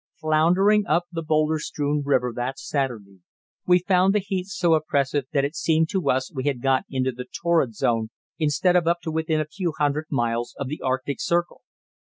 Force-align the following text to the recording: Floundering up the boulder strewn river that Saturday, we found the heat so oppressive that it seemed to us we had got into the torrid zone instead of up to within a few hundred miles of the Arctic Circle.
Floundering 0.15 0.87
up 0.87 1.05
the 1.11 1.21
boulder 1.21 1.59
strewn 1.59 2.01
river 2.03 2.33
that 2.35 2.57
Saturday, 2.57 3.19
we 3.67 3.77
found 3.77 4.15
the 4.15 4.19
heat 4.19 4.47
so 4.47 4.73
oppressive 4.73 5.25
that 5.31 5.45
it 5.45 5.55
seemed 5.55 5.89
to 5.91 6.09
us 6.09 6.33
we 6.33 6.45
had 6.45 6.59
got 6.59 6.85
into 6.89 7.11
the 7.11 7.25
torrid 7.39 7.75
zone 7.75 8.09
instead 8.39 8.75
of 8.75 8.87
up 8.87 9.01
to 9.03 9.11
within 9.11 9.39
a 9.39 9.45
few 9.45 9.73
hundred 9.77 10.07
miles 10.09 10.55
of 10.57 10.65
the 10.69 10.81
Arctic 10.83 11.21
Circle. 11.21 11.61